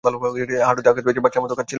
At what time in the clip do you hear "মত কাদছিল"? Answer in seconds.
1.43-1.69